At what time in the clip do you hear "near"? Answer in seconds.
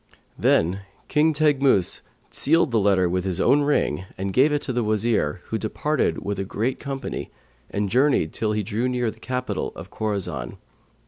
8.89-9.11